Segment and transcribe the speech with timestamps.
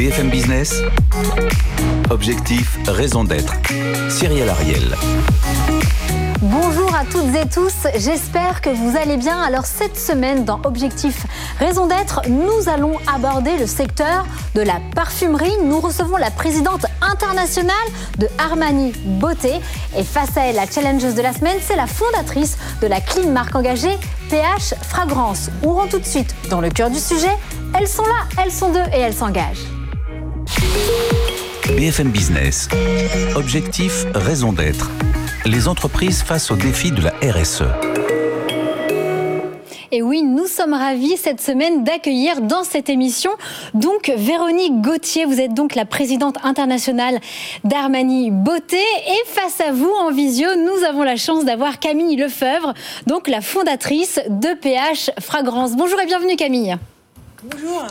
[0.00, 0.80] BFM Business.
[2.08, 3.52] Objectif, raison d'être.
[4.08, 4.96] Cyril Ariel.
[6.40, 9.38] Bonjour à toutes et tous, j'espère que vous allez bien.
[9.42, 11.26] Alors cette semaine dans Objectif
[11.58, 15.52] Raison d'être, nous allons aborder le secteur de la parfumerie.
[15.66, 17.74] Nous recevons la présidente internationale
[18.16, 19.60] de Armani Beauté
[19.98, 23.32] et face à elle, la challengeuse de la semaine, c'est la fondatrice de la clean
[23.32, 23.98] marque engagée
[24.30, 25.50] PH Fragrance.
[25.62, 27.36] On rentre tout de suite dans le cœur du sujet.
[27.78, 29.79] Elles sont là, elles sont deux et elles s'engagent.
[31.76, 32.68] BFM Business.
[33.36, 34.90] Objectif, raison d'être.
[35.46, 37.64] Les entreprises face au défi de la RSE.
[39.92, 43.30] Et oui, nous sommes ravis cette semaine d'accueillir dans cette émission
[43.74, 45.24] donc Véronique Gauthier.
[45.24, 47.18] Vous êtes donc la présidente internationale
[47.64, 48.76] d'Armani Beauté.
[49.08, 52.74] Et face à vous, en visio, nous avons la chance d'avoir Camille Lefebvre,
[53.06, 55.76] donc la fondatrice de PH Fragrance.
[55.76, 56.76] Bonjour et bienvenue Camille.
[57.42, 57.86] Bonjour.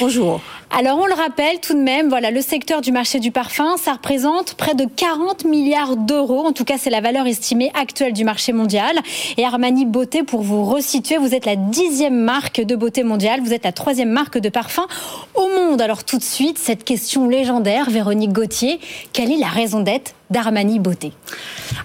[0.00, 0.40] Bonjour.
[0.70, 3.94] Alors on le rappelle tout de même, voilà, le secteur du marché du parfum, ça
[3.94, 6.44] représente près de 40 milliards d'euros.
[6.46, 8.98] En tout cas, c'est la valeur estimée actuelle du marché mondial.
[9.38, 13.54] Et Armani Beauté, pour vous resituer, vous êtes la dixième marque de beauté mondiale, vous
[13.54, 14.86] êtes la troisième marque de parfum
[15.34, 15.80] au monde.
[15.80, 18.78] Alors tout de suite, cette question légendaire, Véronique Gauthier,
[19.14, 21.12] quelle est la raison d'être d'Armani Beauté?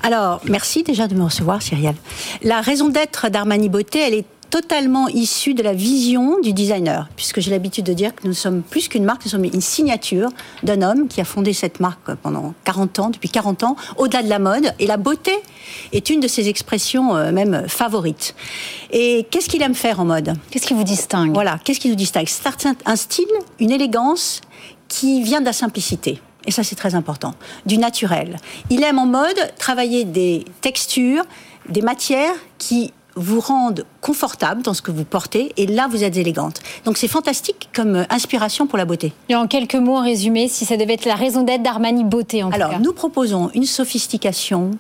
[0.03, 1.95] Alors, merci déjà de me recevoir, Cyrielle.
[2.43, 7.39] La raison d'être d'Armani Beauté, elle est totalement issu de la vision du designer, puisque
[7.39, 10.29] j'ai l'habitude de dire que nous sommes plus qu'une marque, nous sommes une signature
[10.61, 14.29] d'un homme qui a fondé cette marque pendant 40 ans, depuis 40 ans, au-delà de
[14.29, 14.71] la mode.
[14.77, 15.31] Et la beauté
[15.91, 18.35] est une de ses expressions euh, même favorites.
[18.91, 20.35] Et qu'est-ce qu'il aime faire en mode?
[20.51, 21.33] Qu'est-ce qui vous distingue?
[21.33, 22.27] Voilà, qu'est-ce qui nous distingue?
[22.27, 22.47] C'est
[22.85, 23.25] un style,
[23.59, 24.39] une élégance
[24.87, 26.21] qui vient de la simplicité.
[26.45, 27.33] Et ça, c'est très important.
[27.65, 28.37] Du naturel.
[28.69, 31.23] Il aime en mode travailler des textures,
[31.69, 36.17] des matières qui vous rendent confortable dans ce que vous portez et là vous êtes
[36.17, 36.59] élégante.
[36.85, 39.13] Donc c'est fantastique comme euh, inspiration pour la beauté.
[39.29, 42.43] Et en quelques mots, en résumé, si ça devait être la raison d'être d'Armani Beauté
[42.43, 42.81] en Alors, tout cas.
[42.81, 44.71] nous proposons une sophistication,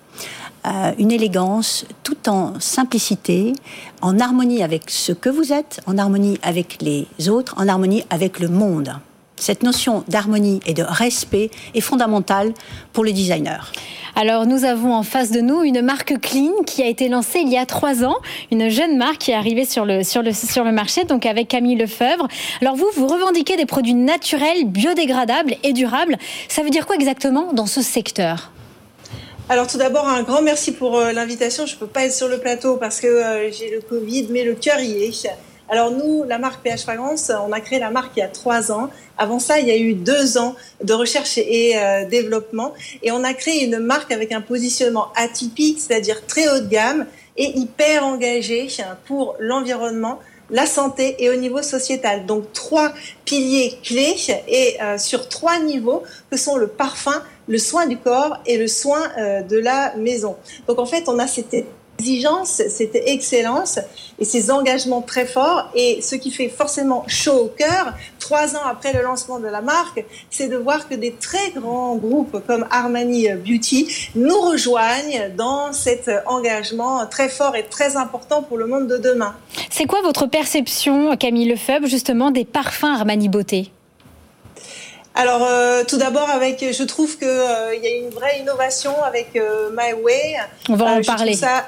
[0.65, 3.53] euh, une élégance, tout en simplicité,
[4.01, 8.39] en harmonie avec ce que vous êtes, en harmonie avec les autres, en harmonie avec
[8.39, 8.93] le monde.
[9.43, 12.53] Cette notion d'harmonie et de respect est fondamentale
[12.93, 13.73] pour le designer.
[14.15, 17.49] Alors nous avons en face de nous une marque Clean qui a été lancée il
[17.49, 18.15] y a trois ans,
[18.53, 21.49] une jeune marque qui est arrivée sur le, sur le, sur le marché, donc avec
[21.49, 22.29] Camille Lefebvre.
[22.61, 26.17] Alors vous, vous revendiquez des produits naturels, biodégradables et durables.
[26.47, 28.53] Ça veut dire quoi exactement dans ce secteur?
[29.49, 31.65] Alors tout d'abord, un grand merci pour euh, l'invitation.
[31.65, 34.45] Je ne peux pas être sur le plateau parce que euh, j'ai le Covid, mais
[34.45, 35.27] le cœur y est.
[35.73, 38.71] Alors nous, la marque PH Fragrance, on a créé la marque il y a trois
[38.71, 38.91] ans.
[39.17, 42.75] Avant ça, il y a eu deux ans de recherche et euh, développement.
[43.01, 47.07] Et on a créé une marque avec un positionnement atypique, c'est-à-dire très haut de gamme
[47.37, 48.67] et hyper engagé
[49.05, 50.19] pour l'environnement,
[50.51, 52.27] la santé et au niveau sociétal.
[52.27, 52.93] Donc trois
[53.25, 54.15] piliers clés
[54.47, 58.67] et euh, sur trois niveaux que sont le parfum, le soin du corps et le
[58.67, 60.35] soin euh, de la maison.
[60.67, 61.55] Donc en fait, on a cette
[61.99, 63.79] exigence, cette excellence
[64.19, 65.69] et ces engagements très forts.
[65.75, 69.61] Et ce qui fait forcément chaud au cœur, trois ans après le lancement de la
[69.61, 75.71] marque, c'est de voir que des très grands groupes comme Armani Beauty nous rejoignent dans
[75.71, 79.35] cet engagement très fort et très important pour le monde de demain.
[79.69, 83.71] C'est quoi votre perception, Camille Lefebvre, justement, des parfums Armani Beauté?
[85.15, 89.35] Alors, euh, tout d'abord, avec, je trouve qu'il euh, y a une vraie innovation avec
[89.35, 90.37] euh, My Way.
[90.69, 91.35] On va en Euh, parler.
[91.35, 91.67] ça-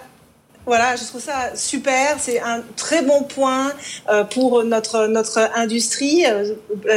[0.66, 2.18] voilà, je trouve ça super.
[2.20, 3.72] C'est un très bon point
[4.10, 6.54] euh, pour notre notre industrie, euh,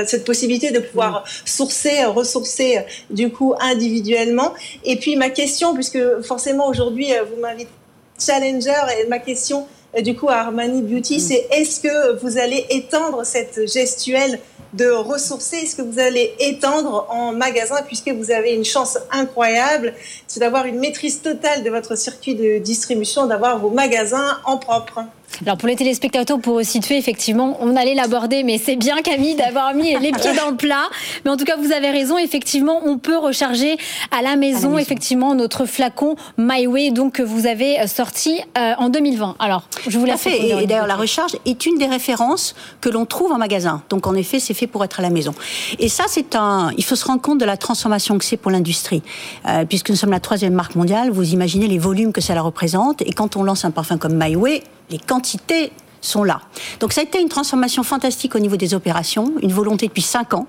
[0.06, 4.54] cette possibilité de pouvoir sourcer, ressourcer euh, du coup individuellement.
[4.84, 7.70] Et puis ma question, puisque forcément aujourd'hui euh, vous m'invitez
[8.18, 12.66] challenger, et ma question euh, du coup à Armani Beauty, c'est est-ce que vous allez
[12.70, 14.38] étendre cette gestuelle
[14.74, 15.56] de ressourcer?
[15.56, 19.94] Est-ce que vous allez étendre en magasin puisque vous avez une chance incroyable,
[20.26, 25.00] c'est d'avoir une maîtrise totale de votre circuit de distribution, d'avoir vos magasins en propre?
[25.42, 29.74] Alors pour les téléspectateurs, pour situer, effectivement, on allait l'aborder, mais c'est bien Camille d'avoir
[29.74, 30.88] mis les pieds dans le plat.
[31.24, 33.76] Mais en tout cas, vous avez raison, effectivement, on peut recharger
[34.10, 39.36] à la maison, effectivement, notre flacon MyWay, donc que vous avez sorti euh, en 2020.
[39.38, 40.20] Alors, je vous laisse.
[40.20, 40.62] Fait.
[40.62, 43.82] Et, d'ailleurs, la recharge est une des références que l'on trouve en magasin.
[43.90, 45.34] Donc en effet, c'est fait pour être à la maison.
[45.78, 46.72] Et ça, c'est un.
[46.76, 49.02] Il faut se rendre compte de la transformation que c'est pour l'industrie,
[49.46, 51.10] euh, puisque nous sommes la troisième marque mondiale.
[51.10, 53.02] Vous imaginez les volumes que cela représente.
[53.02, 56.40] Et quand on lance un parfum comme MyWay, les quantités sont là.
[56.80, 60.34] Donc ça a été une transformation fantastique au niveau des opérations, une volonté depuis cinq
[60.34, 60.46] ans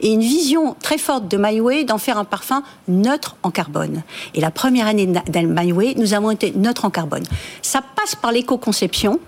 [0.00, 4.02] et une vision très forte de MyWay d'en faire un parfum neutre en carbone.
[4.34, 7.24] Et la première année de MyWay, nous avons été neutre en carbone.
[7.62, 9.18] Ça passe par l'éco-conception.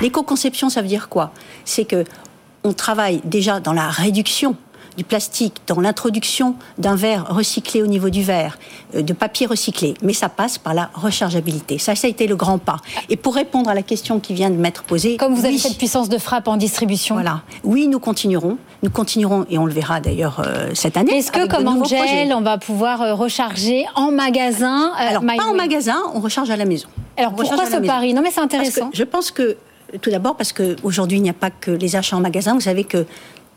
[0.00, 1.32] L'éco-conception, ça veut dire quoi?
[1.64, 2.04] C'est que
[2.64, 4.56] on travaille déjà dans la réduction
[4.96, 8.58] du plastique, dans l'introduction d'un verre recyclé au niveau du verre,
[8.94, 11.78] euh, de papier recyclé, mais ça passe par la rechargeabilité.
[11.78, 12.76] Ça, ça a été le grand pas.
[13.08, 15.78] Et pour répondre à la question qui vient de m'être posée, comme vous avez cette
[15.78, 17.42] puissance de frappe en distribution, voilà.
[17.64, 21.18] Oui, nous continuerons, nous continuerons et on le verra d'ailleurs euh, cette année.
[21.18, 25.96] Est-ce que comme Angel, on va pouvoir euh, recharger en magasin Alors pas en magasin,
[26.14, 26.88] on recharge à la maison.
[27.16, 28.14] Alors pourquoi ce pari?
[28.14, 28.90] Non, mais c'est intéressant.
[28.92, 29.56] je pense que
[30.00, 32.54] tout d'abord parce qu'aujourd'hui, il n'y a pas que les achats en magasin.
[32.54, 33.06] Vous savez que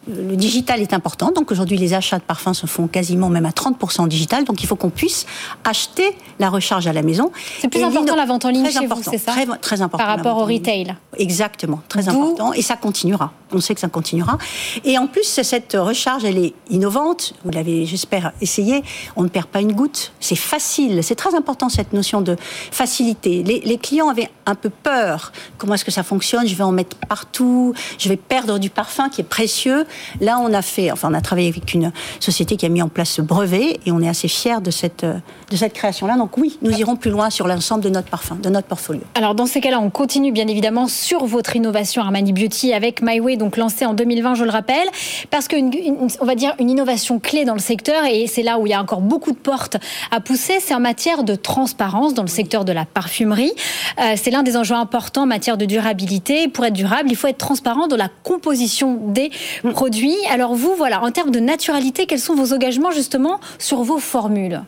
[0.08, 1.32] le digital est important.
[1.32, 4.44] Donc aujourd'hui, les achats de parfums se font quasiment même à 30% en digital.
[4.46, 5.26] Donc il faut qu'on puisse
[5.64, 7.32] acheter la recharge à la maison.
[7.60, 10.06] C'est plus important la vente en ligne chez vous, c'est ça très, très, important.
[10.06, 10.96] Par rapport au retail.
[11.18, 12.54] Exactement, très important.
[12.54, 13.32] Et ça continuera.
[13.52, 14.38] On sait que ça continuera.
[14.84, 17.34] Et en plus, cette recharge, elle est innovante.
[17.46, 18.84] Vous l'avez, j'espère, essayé.
[19.16, 20.12] On ne perd pas une goutte.
[20.20, 21.04] C'est facile.
[21.04, 22.36] C'est très important cette notion de
[22.72, 23.44] facilité.
[23.44, 25.32] Les, les clients avaient un peu peur.
[25.58, 26.48] Comment est-ce que ça fonctionne?
[26.48, 27.74] Je vais en mettre partout.
[28.00, 29.86] Je vais perdre du parfum qui est précieux.
[30.22, 32.90] Là, on a fait, enfin, on a travaillé avec une société qui a mis en
[32.90, 36.16] place ce brevet et on est assez fiers de cette, de cette création-là.
[36.16, 39.02] Donc oui, nous irons plus loin sur l'ensemble de notre parfum, de notre portfolio.
[39.16, 43.20] Alors dans ces cas-là, on continue bien évidemment sur votre innovation Armani Beauty avec My
[43.20, 44.88] Way, donc lancée en 2020, je le rappelle,
[45.30, 45.72] parce qu'une,
[46.20, 48.74] on va dire une innovation clé dans le secteur et c'est là où il y
[48.74, 49.78] a encore beaucoup de portes
[50.12, 53.52] à pousser, c'est en matière de transparence dans le secteur de la parfumerie.
[54.00, 56.48] Euh, c'est l'un des enjeux importants en matière de durabilité.
[56.48, 59.32] Pour être durable, il faut être transparent dans la composition des
[59.74, 63.98] produits alors vous, voilà, en termes de naturalité, quels sont vos engagements justement sur vos
[63.98, 64.62] formules?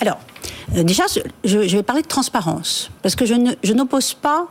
[0.00, 0.18] Alors,
[0.76, 1.04] euh, déjà,
[1.44, 4.46] je, vais parler de transparence, parce que je n'oppose pas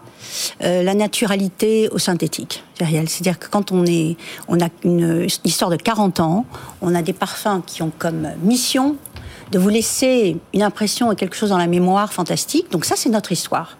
[0.63, 2.63] euh, la naturalité au synthétique.
[2.77, 6.45] C'est-à-dire que quand on, a une histoire de 40 ans,
[6.81, 8.95] on a des parfums qui ont comme mission
[9.51, 12.71] de vous laisser une impression et quelque chose dans la mémoire fantastique.
[12.71, 13.77] Donc ça, c'est notre histoire.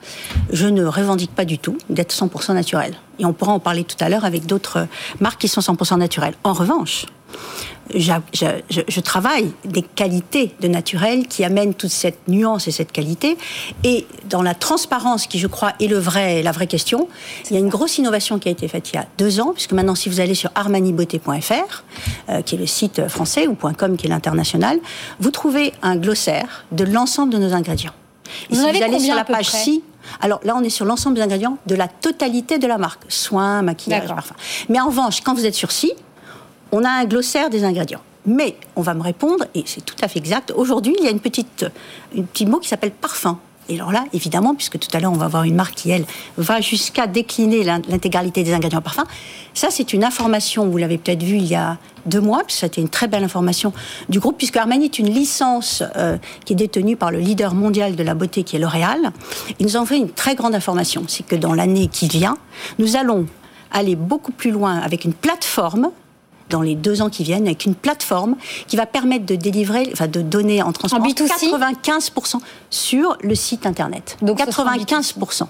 [0.52, 2.94] Je ne revendique pas du tout d'être 100% naturel.
[3.20, 4.88] Et on pourra en parler tout à l'heure avec d'autres
[5.20, 6.34] marques qui sont 100% naturelles.
[6.44, 7.06] En revanche,
[7.94, 13.38] je, travaille des qualités de naturel qui amènent toute cette nuance et cette qualité.
[13.84, 17.08] Et dans la transparence, qui je crois est le vrai, la vraie question,
[17.50, 19.52] il y a une grosse innovation qui a été faite il y a deux ans,
[19.54, 21.84] puisque maintenant, si vous allez sur armanibeauté.fr,
[22.30, 24.80] euh, qui est le site français, ou .com qui est l'international,
[25.20, 27.94] vous trouvez un glossaire de l'ensemble de nos ingrédients.
[28.50, 29.84] Et vous si vous allez sur la page ci,
[30.20, 33.62] alors là, on est sur l'ensemble des ingrédients de la totalité de la marque, soins,
[33.62, 34.36] maquillage, parfum.
[34.70, 35.94] Mais en revanche, quand vous êtes sur ci,
[36.72, 38.02] on a un glossaire des ingrédients.
[38.26, 41.12] Mais on va me répondre, et c'est tout à fait exact, aujourd'hui, il y a
[41.12, 41.66] une petite,
[42.18, 43.40] un petit mot qui s'appelle parfum.
[43.70, 46.06] Et alors là, évidemment, puisque tout à l'heure, on va voir une marque qui, elle,
[46.38, 49.06] va jusqu'à décliner l'intégralité des ingrédients parfum,
[49.54, 52.82] ça, c'est une information, vous l'avez peut-être vu il y a deux mois, puisque c'était
[52.82, 53.74] une très belle information
[54.10, 57.96] du groupe, puisque Armani est une licence euh, qui est détenue par le leader mondial
[57.96, 59.12] de la beauté, qui est L'Oréal.
[59.60, 62.38] Et nous avons fait une très grande information, c'est que dans l'année qui vient,
[62.78, 63.26] nous allons
[63.72, 65.92] aller beaucoup plus loin avec une plateforme
[66.52, 68.36] dans les deux ans qui viennent avec une plateforme
[68.68, 72.38] qui va permettre de délivrer, enfin de donner en transparence 95%
[72.70, 74.18] sur le site internet.
[74.22, 75.46] Donc 95%.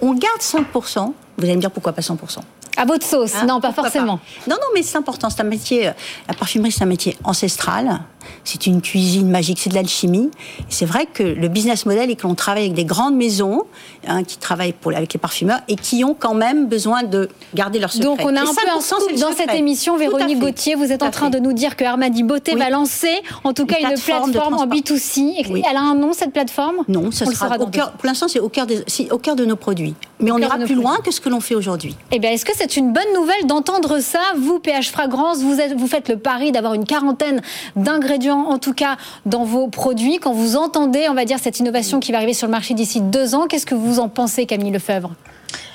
[0.00, 1.12] On garde 5%.
[1.38, 2.40] Vous allez me dire pourquoi pas 100%
[2.76, 4.18] à votre sauce, hein, non, pas forcément.
[4.48, 5.28] Non, non, mais c'est important.
[5.28, 5.88] C'est un métier.
[5.88, 5.92] Euh,
[6.26, 8.00] la parfumerie, c'est un métier ancestral.
[8.44, 10.30] C'est une cuisine magique, c'est de l'alchimie.
[10.68, 13.64] C'est vrai que le business model est que l'on travaille avec des grandes maisons
[14.06, 17.78] hein, qui travaillent pour, avec les parfumeurs et qui ont quand même besoin de garder
[17.78, 18.06] leur secret.
[18.06, 19.96] Donc on a un peu un scoop dans cette émission.
[19.96, 23.52] Véronique Gauthier, vous êtes en train de nous dire que Armadi Beauté va lancer en
[23.52, 25.62] tout cas une, plateforme, en B2C.
[25.68, 26.76] Elle a un nom cette plateforme?
[26.88, 28.66] Non, ce sera au cœur, pour l'instant c'est au, cœur
[29.10, 29.94] au cœur de nos produits.
[30.20, 31.96] Mais on ira plus loin que ce que l'on fait aujourd'hui.
[32.12, 35.74] Eh bien, est-ce que c'est une bonne nouvelle d'entendre ça Vous, PH Fragrance, vous, êtes,
[35.74, 37.42] vous faites le pari d'avoir une quarantaine
[37.76, 40.18] d'ingrédients, en tout cas, dans vos produits.
[40.18, 43.00] Quand vous entendez, on va dire, cette innovation qui va arriver sur le marché d'ici
[43.00, 45.14] deux ans, qu'est-ce que vous en pensez, Camille Lefebvre?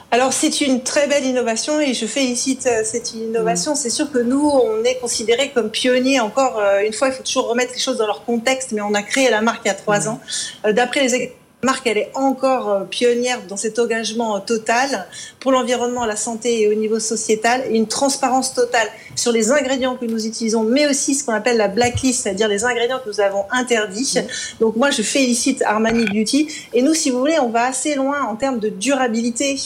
[0.10, 3.75] Alors c'est une très belle innovation et je félicite euh, cette innovation.
[3.75, 6.22] C'est sûr que nous, on est considérés comme pionniers.
[6.22, 8.93] Encore euh, une fois, il faut toujours remettre les choses dans leur contexte, mais on
[8.93, 10.22] a créé la marque il y a trois ans.
[10.65, 15.07] Euh, d'après les marque, elle est encore euh, pionnière dans cet engagement total
[15.39, 20.05] pour l'environnement, la santé et au niveau sociétal, une transparence totale sur les ingrédients que
[20.05, 23.45] nous utilisons, mais aussi ce qu'on appelle la blacklist, c'est-à-dire les ingrédients que nous avons
[23.51, 24.19] interdits.
[24.59, 26.47] Donc moi, je félicite Armani Beauty.
[26.73, 29.57] Et nous, si vous voulez, on va assez loin en termes de durabilité,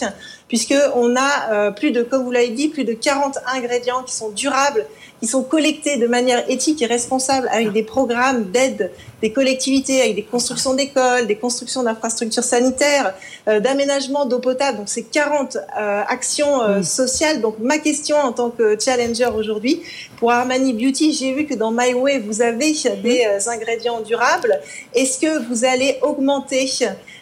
[0.51, 4.13] puisque on a euh, plus de, comme vous l'avez dit, plus de 40 ingrédients qui
[4.13, 4.86] sont durables
[5.22, 8.91] ils sont collectés de manière éthique et responsable avec des programmes d'aide
[9.22, 13.13] des collectivités, avec des constructions d'écoles, des constructions d'infrastructures sanitaires,
[13.48, 14.79] euh, d'aménagement d'eau potable.
[14.79, 17.39] Donc c'est 40 euh, actions euh, sociales.
[17.39, 19.84] Donc ma question en tant que challenger aujourd'hui
[20.17, 24.60] pour Armani Beauty, j'ai vu que dans My Way vous avez des ingrédients durables.
[24.96, 26.67] Est-ce que vous allez augmenter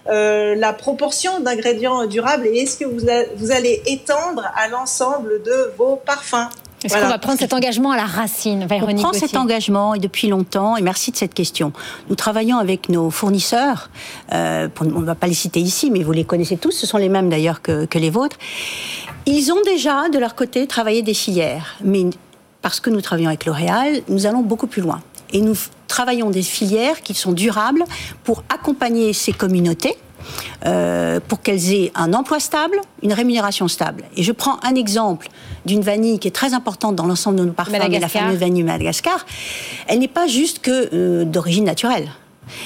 [0.08, 5.96] la proportion d'ingrédients durables et est-ce que vous, vous allez étendre à l'ensemble de vos
[5.96, 6.50] parfums
[6.84, 10.00] est-ce qu'on va prendre cet engagement à la racine, Véronique On prend cet engagement et
[10.00, 11.74] depuis longtemps, et merci de cette question.
[12.10, 13.90] Nous travaillons avec nos fournisseurs,
[14.32, 16.98] euh, on ne va pas les citer ici, mais vous les connaissez tous, ce sont
[16.98, 18.38] les mêmes d'ailleurs que, que les vôtres.
[19.26, 22.06] Ils ont déjà, de leur côté, travaillé des filières, mais
[22.62, 25.02] parce que nous travaillons avec L'Oréal, nous allons beaucoup plus loin.
[25.34, 25.56] Et nous
[25.90, 27.84] travaillons des filières qui sont durables
[28.24, 29.98] pour accompagner ces communautés
[30.66, 34.04] euh, pour qu'elles aient un emploi stable, une rémunération stable.
[34.16, 35.28] Et je prends un exemple
[35.66, 39.26] d'une vanille qui est très importante dans l'ensemble de nos parfums, la fameuse vanille Madagascar.
[39.88, 42.10] Elle n'est pas juste que euh, d'origine naturelle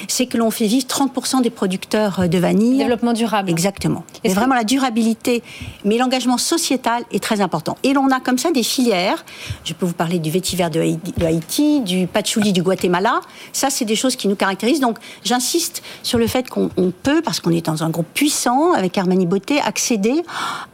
[0.08, 2.78] c'est que l'on fait vivre 30% des producteurs de vanille.
[2.78, 3.50] Développement durable.
[3.50, 4.04] Exactement.
[4.24, 5.42] Et vraiment la durabilité,
[5.84, 7.76] mais l'engagement sociétal est très important.
[7.82, 9.24] Et l'on a comme ça des filières.
[9.64, 13.20] Je peux vous parler du vétiver de Haïti, du patchouli du Guatemala.
[13.52, 14.80] Ça, c'est des choses qui nous caractérisent.
[14.80, 16.70] Donc, j'insiste sur le fait qu'on
[17.02, 20.22] peut, parce qu'on est dans un groupe puissant avec Armani Beauté, accéder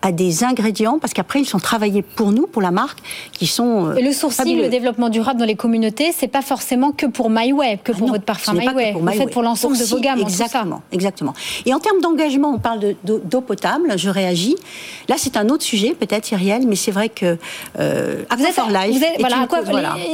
[0.02, 2.98] à des ingrédients, parce qu'après, ils sont travaillés pour nous, pour la marque,
[3.32, 3.88] qui sont.
[3.88, 7.30] Euh, Et le sourcil, le développement durable dans les communautés, c'est pas forcément que pour
[7.30, 10.20] MyWay, que pour ah votre parfum MyWay pour pour l'ensemble de vos gammes.
[10.20, 11.34] Exactement, exactement.
[11.66, 13.96] Et en termes d'engagement, on parle d'eau potable.
[13.96, 14.56] Je réagis.
[15.08, 17.38] Là, c'est un autre sujet, peut-être, Cyrielle, mais c'est vrai que
[17.78, 18.98] euh, Aqua for Life.
[18.98, 19.60] Vous êtes, voilà, quoi,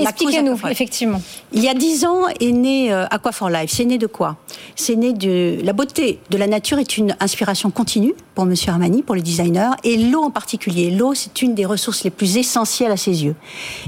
[0.01, 1.21] expliquez-nous, effectivement.
[1.53, 3.71] Il y a dix ans est né euh, Aqua for Life.
[3.73, 4.37] C'est né de quoi?
[4.75, 9.03] C'est né de la beauté de la nature est une inspiration continue pour Monsieur Armani,
[9.03, 10.91] pour le designer, et l'eau en particulier.
[10.91, 13.35] L'eau, c'est une des ressources les plus essentielles à ses yeux.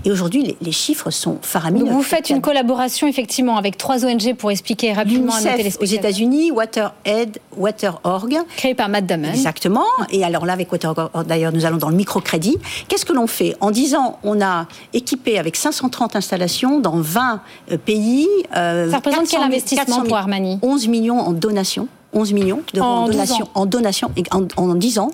[0.05, 1.87] Et aujourd'hui, les, chiffres sont faramineux.
[1.87, 5.85] Donc vous faites une collaboration effectivement avec trois ONG pour expliquer rapidement à nos aux
[5.85, 9.29] États-Unis, WaterAid, WaterOrg, créé par Matt Damon.
[9.29, 9.85] Exactement.
[10.11, 12.59] Et alors là, avec WaterOrg, d'ailleurs, nous allons dans le microcrédit.
[12.89, 13.55] Qu'est-ce que l'on fait?
[13.61, 17.41] En 10 ans, on a équipé avec 530 installations dans 20
[17.73, 18.29] euh, pays.
[18.57, 20.59] Euh, Ça représente quel investissement pour Armani?
[20.63, 21.89] 11 millions en donations.
[22.15, 25.11] 11 millions en, donation, en donation en, en, 10 ans.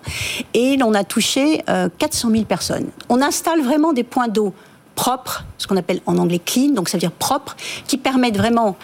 [0.55, 1.61] Et on a touché
[1.99, 2.87] 400 euh, 000 personnes.
[3.09, 4.55] On installe vraiment des points d'eau
[4.95, 8.77] propres, ce qu'on appelle en anglais clean, donc ça veut dire propre, qui permettent vraiment,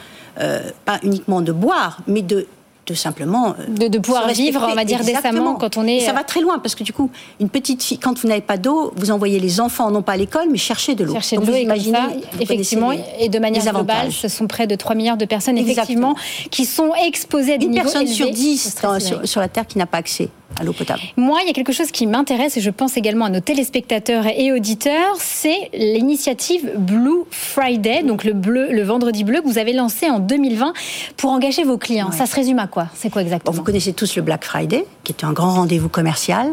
[0.84, 2.46] pas uniquement de boire, mais de
[2.90, 6.00] de simplement euh, de, pouvoir vivre, on va dire décemment quand on est.
[6.00, 8.56] ça va très loin parce que du coup, une petite fille, quand vous n'avez pas
[8.56, 11.12] d'eau, vous envoyez les enfants non pas à l'école, mais chercher de l'eau.
[11.12, 11.98] Chercher de l'eau imaginez,
[12.40, 16.14] effectivement, et de manière globale, ce sont près de 3 milliards de personnes effectivement
[16.50, 19.78] qui sont exposées à des une niveaux personne sur 10 sur, sur la terre qui
[19.78, 20.28] n'a pas accès
[20.58, 21.00] à l'eau potable.
[21.16, 24.26] Moi, il y a quelque chose qui m'intéresse et je pense également à nos téléspectateurs
[24.26, 29.72] et auditeurs, c'est l'initiative Blue Friday, donc le bleu, le vendredi bleu que vous avez
[29.72, 30.72] lancé en 2020
[31.16, 32.10] pour engager vos clients.
[32.12, 32.86] Ça se résume à quoi?
[32.94, 33.54] C'est quoi exactement?
[33.54, 36.50] Vous connaissez tous le Black Friday, qui est un grand rendez-vous commercial,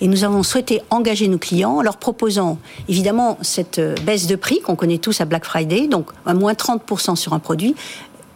[0.00, 4.36] et nous avons souhaité engager nos clients en leur proposant évidemment cette euh, baisse de
[4.36, 7.74] prix qu'on connaît tous à Black Friday, donc à moins 30% sur un produit,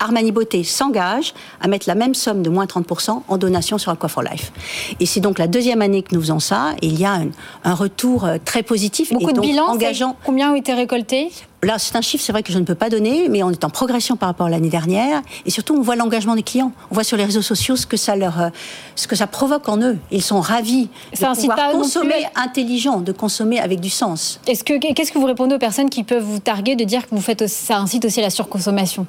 [0.04, 4.08] Armani Beauté s'engage à mettre la même somme de moins 30% en donation sur Aqua
[4.08, 4.52] for Life.
[5.00, 6.74] Et c'est donc la deuxième année que nous faisons ça.
[6.82, 7.20] Et il y a
[7.64, 9.12] un, retour euh, très positif.
[9.12, 10.16] Beaucoup et de bilans engageant.
[10.24, 11.30] Combien ont été récoltés?
[11.62, 13.64] Là, c'est un chiffre, c'est vrai que je ne peux pas donner, mais on est
[13.64, 15.22] en progression par rapport à l'année dernière.
[15.46, 16.72] Et surtout, on voit l'engagement des clients.
[16.90, 18.48] On voit sur les réseaux sociaux ce que ça leur, euh,
[18.96, 19.96] ce que ça provoque en eux.
[20.10, 24.40] Ils sont ravis de pouvoir consommer intelligent, de consommer avec du sens.
[24.46, 27.14] Est-ce que, qu'est-ce que vous répondez aux personnes qui peuvent vous targuer de dire que
[27.14, 29.06] vous faites, ça incite aussi à la surconsommation?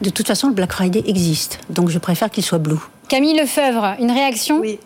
[0.00, 2.78] De toute façon, le Black Friday existe, donc je préfère qu'il soit bleu.
[3.08, 4.58] Camille Lefebvre, une réaction?
[4.58, 4.78] Oui.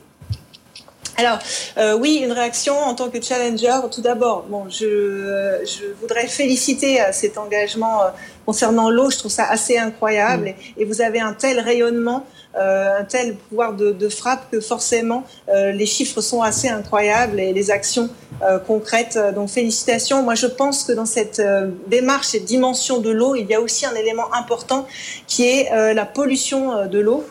[1.19, 1.41] Alors,
[1.79, 3.81] euh, oui, une réaction en tant que challenger.
[3.91, 8.09] Tout d'abord, bon, je, euh, je, voudrais féliciter à cet engagement euh,
[8.49, 9.11] concernant l'eau.
[9.11, 10.47] Je trouve ça assez incroyable.
[10.47, 10.81] Mm.
[10.81, 12.25] Et, vous avez un tel rayonnement
[12.57, 17.53] euh, un tel pouvoir de, frappe que forcément euh, les chiffres sont assez incroyables et
[17.53, 18.09] les actions
[18.43, 19.19] euh, concrètes.
[19.35, 20.23] Donc félicitations.
[20.23, 21.43] Moi je pense que dans cette
[21.89, 24.87] démarche, cette dimension de l'eau, il y a aussi un élément important
[25.27, 27.23] qui est la pollution de l'eau.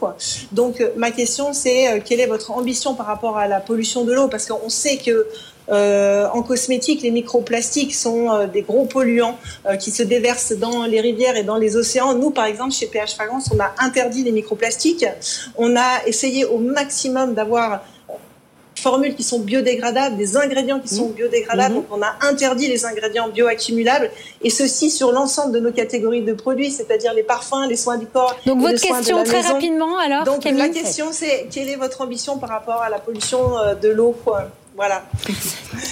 [0.52, 4.28] Donc ma question c'est quelle est votre ambition par rapport à la pollution de l'eau?
[4.28, 5.28] Parce qu'on sait que
[5.70, 9.38] Euh, en cosmétique, les microplastiques sont euh, des gros polluants
[9.80, 12.14] qui se déversent dans les rivières et dans les océans.
[12.14, 15.06] Nous, par exemple, chez PH Fragrance, on a interdit les microplastiques.
[15.58, 17.82] On a essayé au maximum d'avoir
[18.78, 21.14] formules qui sont biodégradables, des ingrédients qui sont mmh.
[21.14, 21.74] biodégradables.
[21.74, 21.78] Mmh.
[21.78, 26.34] Donc, on a interdit les ingrédients bioaccumulables et ceci sur l'ensemble de nos catégories de
[26.34, 28.36] produits, c'est-à-dire les parfums, les soins du corps.
[28.46, 32.50] Donc, votre question très rapidement, alors Donc, la question, c'est quelle est votre ambition par
[32.50, 34.16] rapport à la pollution euh, de l'eau
[34.78, 35.04] voilà.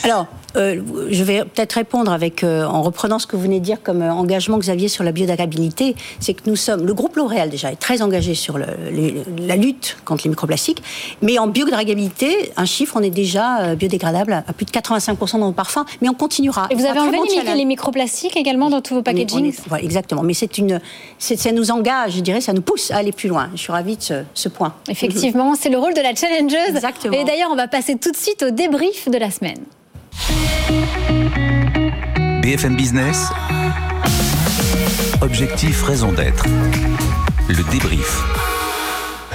[0.04, 3.66] Alors, euh, je vais peut-être répondre avec, euh, en reprenant ce que vous venez de
[3.66, 5.96] dire comme euh, engagement, Xavier, sur la biodégradabilité.
[6.20, 10.24] C'est que nous sommes, le groupe L'Oréal déjà est très engagé sur la lutte contre
[10.26, 10.84] les microplastiques.
[11.22, 15.52] Mais en biodégradabilité, un chiffre, on est déjà biodégradable à plus de 85% dans nos
[15.54, 16.68] parfums, mais on continuera.
[16.70, 20.24] Et vous avez envie de les microplastiques également dans tous vos packaging voilà, Exactement.
[20.24, 20.82] Mais c'est une,
[21.20, 23.50] ça nous engage, je dirais, ça nous pousse à aller plus loin.
[23.56, 24.74] Je suis ravie de ce, ce point.
[24.90, 26.76] Effectivement, c'est le rôle de la challengeuse.
[26.76, 27.18] Exactement.
[27.18, 29.64] Et d'ailleurs, on va passer tout de suite au débat brief de la semaine.
[32.42, 33.28] BFM Business.
[35.22, 36.46] Objectif, raison d'être.
[37.50, 38.22] Le débrief.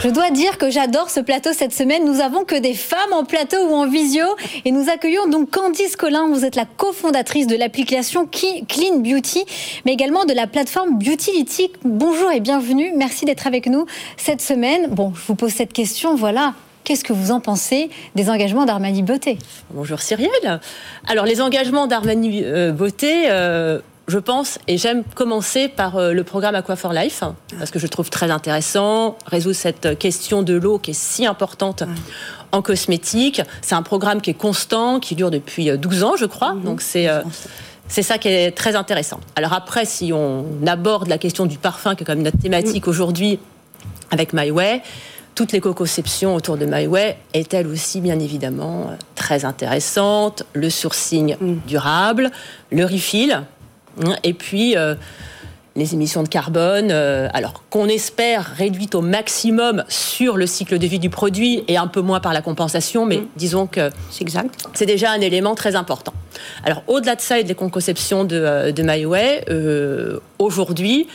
[0.03, 2.05] Je dois dire que j'adore ce plateau cette semaine.
[2.07, 4.25] Nous avons que des femmes en plateau ou en visio.
[4.65, 6.29] Et nous accueillons donc Candice Collin.
[6.33, 9.45] Vous êtes la cofondatrice de l'application Clean Beauty,
[9.85, 11.73] mais également de la plateforme Beautylytic.
[11.85, 12.93] Bonjour et bienvenue.
[12.97, 13.85] Merci d'être avec nous
[14.17, 14.87] cette semaine.
[14.89, 16.15] Bon, je vous pose cette question.
[16.15, 16.55] Voilà.
[16.85, 19.39] Qu'est-ce que vous en pensez des engagements d'Armani Beauté?
[19.71, 20.61] Bonjour Cyrielle.
[21.07, 26.25] Alors les engagements d'Armani euh, Beauté, euh, je pense, et j'aime commencer par euh, le
[26.25, 27.23] programme Aqua for Life,
[27.59, 31.85] parce que je trouve très intéressant, résout cette question de l'eau qui est si importante.
[32.53, 36.55] En cosmétique, c'est un programme qui est constant, qui dure depuis 12 ans, je crois.
[36.55, 36.63] Mhm.
[36.63, 37.09] Donc c'est
[37.87, 39.19] c'est ça qui est très intéressant.
[39.35, 42.91] Alors après, si on aborde la question du parfum, qui est comme notre thématique mhm.
[42.91, 43.39] aujourd'hui
[44.11, 44.83] avec My Way,
[45.41, 50.43] toute l'éco-conception autour de My Way est elle aussi bien évidemment euh, très intéressante.
[50.53, 51.61] Le sourcing mm.
[51.67, 52.31] durable,
[52.71, 53.41] le refill,
[54.05, 54.97] hein, et puis euh,
[55.77, 60.87] les émissions de carbone, euh, alors qu'on espère réduites au maximum sur le cycle de
[60.87, 63.29] vie du produit et un peu moins par la compensation, mais mm.
[63.37, 64.55] disons que c'est exact.
[64.75, 66.13] C'est déjà un élément très important.
[66.65, 69.47] Alors au-delà de ça et de l'éco-conception de, de My Way,
[70.39, 71.09] aujourd'hui,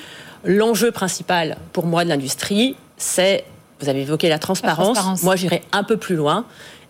[0.44, 3.46] l'enjeu principal pour moi de l'industrie, c'est
[3.86, 5.24] vous avez évoqué la transparence.
[5.24, 6.46] Moi, j'irai un peu plus loin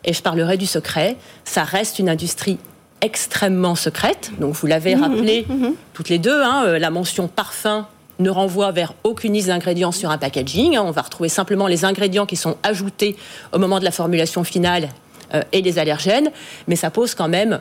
[0.06, 1.18] et je parlerai du secret.
[1.44, 2.58] Ça reste une industrie
[3.02, 4.32] extrêmement secrète.
[4.40, 7.88] Donc, vous l'avez mmh, rappelé mmh, mmh, toutes les deux, hein, euh, la mention parfum
[8.20, 10.77] ne renvoie vers aucune liste d'ingrédients sur un packaging.
[10.77, 10.84] Hein.
[10.86, 13.18] On va retrouver simplement les ingrédients qui sont ajoutés
[13.51, 14.88] au moment de la formulation finale
[15.34, 16.31] euh, et les allergènes,
[16.68, 17.60] mais ça pose quand même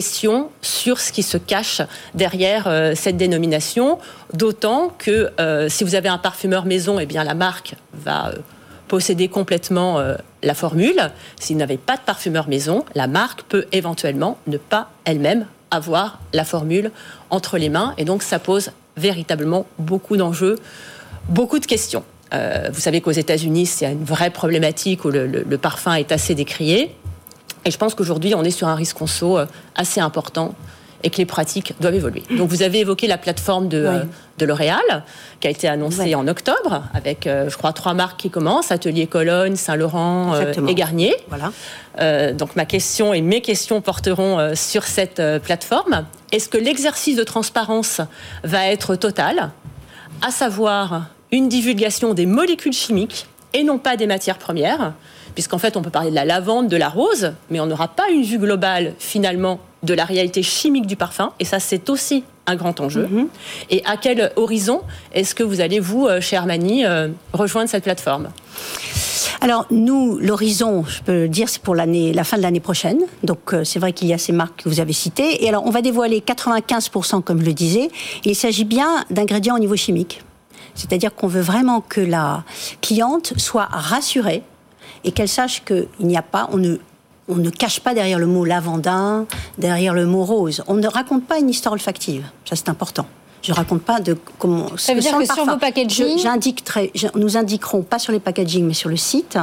[0.00, 1.82] sur ce qui se cache
[2.14, 3.98] derrière euh, cette dénomination,
[4.32, 8.34] d'autant que euh, si vous avez un parfumeur maison, eh bien la marque va euh,
[8.88, 10.00] posséder complètement
[10.44, 11.10] la formule.
[11.40, 16.44] S'il n'avait pas de parfumeur maison, la marque peut éventuellement ne pas elle-même avoir la
[16.44, 16.92] formule
[17.30, 20.60] entre les mains, et donc ça pose véritablement beaucoup d'enjeux,
[21.28, 22.04] beaucoup de questions.
[22.30, 26.94] vous savez qu'aux États-Unis, c'est une vraie problématique où le parfum est assez décrié.
[27.66, 30.54] Et je pense qu'aujourd'hui, on est sur un risque conso euh, assez important
[31.02, 32.22] et que les pratiques doivent évoluer.
[32.30, 34.02] Donc vous avez évoqué la plateforme de, euh,
[34.38, 35.04] de L'Oréal,
[35.40, 39.06] qui a été annoncée en octobre, avec, euh, je crois, trois marques qui commencent, Atelier
[39.06, 40.34] Cologne, Saint-Laurent
[40.66, 41.14] et Garnier.
[41.28, 42.32] Voilà.
[42.32, 46.06] donc ma question et mes questions porteront sur cette plateforme.
[46.32, 48.00] Est-ce que l'exercice de transparence
[48.42, 49.50] va être total,
[50.22, 54.94] à savoir une divulgation des molécules chimiques et non pas des matières premières?
[55.36, 58.08] Puisqu'en fait on peut parler de la lavande, de la rose, mais on n'aura pas
[58.10, 62.56] une vue globale finalement de la réalité chimique du parfum, et ça c'est aussi un
[62.56, 63.06] grand enjeu.
[63.06, 63.28] Mhm.
[63.70, 64.80] Et à quel horizon
[65.12, 68.30] est-ce que vous allez, vous, euh, chez Armani, euh, rejoindre cette plateforme?
[69.42, 73.00] Alors nous, l'horizon, je peux le dire, c'est pour l'année, la fin de l'année prochaine.
[73.22, 75.44] Donc euh, c'est vrai qu'il y a ces marques que vous avez citées.
[75.44, 77.90] Et alors on va dévoiler 95%, comme je le disais.
[78.24, 80.22] il s'agit bien d'ingrédients au niveau chimique.
[80.74, 82.44] C'est-à-dire qu'on veut vraiment que la
[82.80, 84.42] cliente soit rassurée
[85.06, 86.76] et qu'elle sache qu'il n'y a pas, on ne,
[87.28, 90.62] on ne cache pas derrière le mot lavandin, derrière le mot rose.
[90.66, 92.24] On ne raconte pas une histoire olfactive.
[92.44, 93.06] Ça, c'est important.
[93.42, 94.76] Je raconte pas de comment.
[94.76, 96.18] Ça veut dire que sur vos packaging,
[97.14, 99.38] nous indiquerons pas sur les packaging, mais sur le site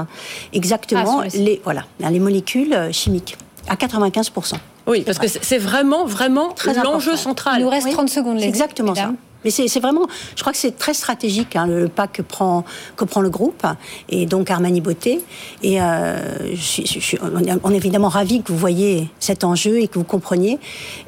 [0.51, 3.37] exactement ah, les voilà les molécules chimiques
[3.69, 4.55] à 95%
[4.87, 7.59] Oui, parce que c'est vraiment vraiment l'enjeu central.
[7.59, 8.39] Il nous reste 30 secondes.
[8.39, 9.13] Les exactement ça.
[9.43, 13.05] Mais c'est vraiment, je crois que c'est très stratégique hein, le pas que prend, que
[13.05, 13.65] prend le groupe
[14.09, 15.21] et donc Armani Beauté.
[15.61, 17.17] Et euh, je,
[17.63, 20.59] on est évidemment ravis que vous voyez cet enjeu et que vous compreniez.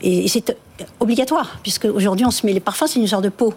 [0.02, 0.58] Et, c'est
[1.00, 3.54] obligatoire puisque aujourd'hui on se met les parfums, c'est une sorte de peau.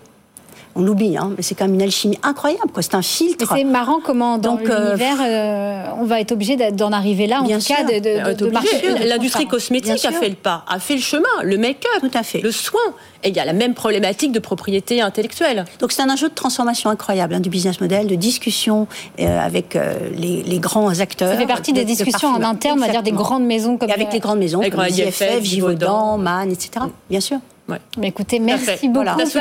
[0.75, 2.71] On l'oublie, hein, mais c'est quand même une alchimie incroyable.
[2.81, 3.53] C'est un filtre.
[3.55, 7.85] C'est marrant comment dans l'univers, on va être obligé d'en arriver là, en tout cas,
[7.85, 11.25] de, de, L'industrie cosmétique a fait le pas, a fait le chemin.
[11.43, 12.11] Le make-up,
[12.43, 12.81] le soin.
[13.25, 15.65] Et il y a la même problématique de propriété intellectuelle.
[15.81, 18.87] Donc c'est un enjeu de transformation incroyable hein, du business model, de discussion
[19.19, 19.79] avec
[20.17, 21.33] les, grands acteurs.
[21.33, 24.13] Ça fait partie des discussions en interne, on va dire des grandes maisons comme avec
[24.13, 26.87] les grandes maisons, comme IFF, Givaudan, Man, etc.
[27.11, 27.39] Bien sûr.
[27.99, 29.09] Mais écoutez, merci beaucoup.
[29.09, 29.35] On, passe,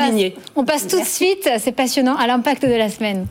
[0.56, 3.26] on passe tout de suite, c'est passionnant, à l'impact de la semaine.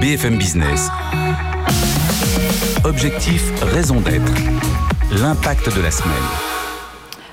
[0.00, 0.88] BFM Business.
[2.84, 4.32] Objectif, raison d'être.
[5.20, 6.51] L'impact de la semaine.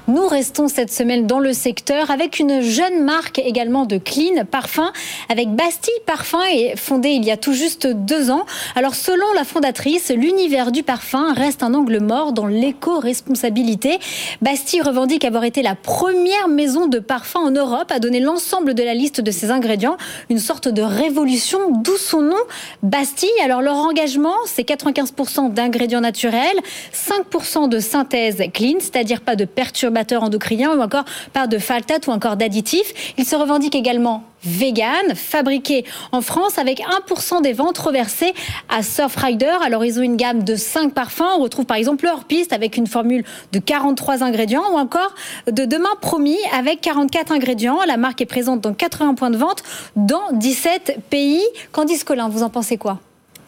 [0.10, 4.92] Nous restons cette semaine dans le secteur avec une jeune marque également de clean parfum
[5.30, 8.48] avec Bastille Parfum et fondée il y a tout juste deux ans.
[8.76, 14.00] Alors selon la fondatrice, l'univers du parfum reste un angle mort dans l'éco-responsabilité.
[14.42, 18.82] Bastille revendique avoir été la première maison de parfum en Europe à donner l'ensemble de
[18.82, 19.98] la liste de ses ingrédients,
[20.32, 22.44] une sorte de révolution, d'où son nom
[22.82, 23.30] Bastille.
[23.44, 26.58] Alors leur engagement, c'est 95% d'ingrédients naturels,
[26.96, 32.12] 5% de synthèse clean, c'est-à-dire pas de perturbations endocriniens ou encore pas de faltate ou
[32.12, 33.14] encore d'additifs.
[33.18, 38.34] Il se revendique également vegan, fabriqué en France avec 1% des ventes reversées
[38.70, 39.54] à Surfrider.
[39.66, 41.24] Alors ils ont une gamme de 5 parfums.
[41.38, 45.14] On retrouve par exemple leur piste avec une formule de 43 ingrédients ou encore
[45.48, 47.80] de Demain Promis avec 44 ingrédients.
[47.88, 49.64] La marque est présente dans 80 points de vente
[49.96, 51.44] dans 17 pays.
[51.72, 53.00] Candice Colin, vous en pensez quoi?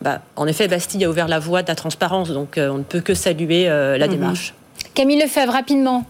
[0.01, 2.83] Bah, En effet, Bastille a ouvert la voie de la transparence, donc euh, on ne
[2.83, 4.13] peut que saluer euh, la mhm.
[4.13, 4.53] démarche.
[4.93, 6.05] Camille Lefebvre, rapidement.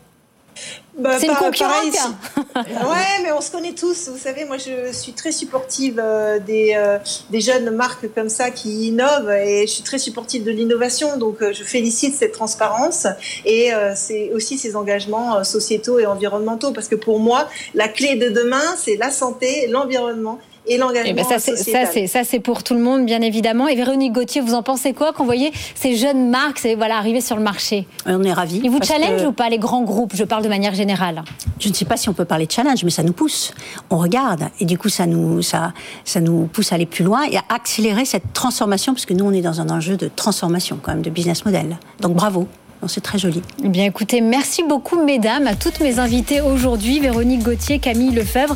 [0.98, 2.10] Bah, c'est une concurrence.
[2.56, 4.10] ouais, mais on se connaît tous.
[4.10, 6.98] Vous savez, moi, je suis très supportive euh, des, euh,
[7.30, 11.18] des jeunes marques comme ça qui innovent et je suis très supportive de l'innovation.
[11.18, 13.08] Donc, euh, je félicite cette transparence
[13.46, 18.30] et c'est aussi ces engagements sociétaux et environnementaux parce que pour moi, la clé de
[18.30, 22.74] demain, c'est la santé, l'environnement et l'engagement eh ben ça, c'est, ça, c'est pour tout
[22.74, 23.68] le monde, bien évidemment.
[23.68, 27.22] Et Véronique Gauthier, vous en pensez quoi quand vous voyez ces jeunes marques voilà, arriver
[27.22, 27.88] sur le marché?
[28.06, 28.62] On est ravis.
[28.64, 30.16] Ils vous challenge ou pas, les grands groupes?
[30.16, 31.24] Je parle de manière générale.
[31.60, 33.54] Je ne sais pas si on peut parler de challenge, mais ça nous pousse.
[33.90, 35.74] On regarde, et du coup, ça nous, ça,
[36.06, 39.26] ça nous pousse à aller plus loin et à accélérer cette transformation, parce que nous,
[39.26, 41.78] on est dans un enjeu de transformation, quand même, de business model.
[42.00, 42.48] Donc bravo
[42.88, 43.42] c'est très joli.
[43.64, 48.56] Eh bien, écoutez, merci beaucoup, mesdames, à toutes mes invitées aujourd'hui, Véronique Gauthier, Camille Lefebvre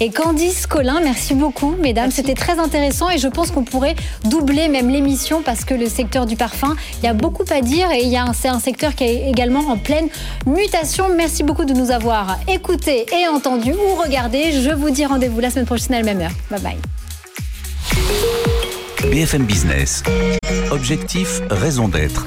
[0.00, 1.00] et Candice Collin.
[1.02, 2.10] Merci beaucoup, mesdames.
[2.10, 6.26] C'était très intéressant et je pense qu'on pourrait doubler même l'émission parce que le secteur
[6.26, 9.68] du parfum, il y a beaucoup à dire et c'est un secteur qui est également
[9.68, 10.08] en pleine
[10.46, 11.06] mutation.
[11.14, 14.52] Merci beaucoup de nous avoir écoutés et entendus ou regardés.
[14.52, 16.32] Je vous dis rendez-vous la semaine prochaine à la même heure.
[16.50, 16.76] Bye bye.
[19.10, 20.02] BFM Business.
[20.70, 22.26] Objectif, raison d'être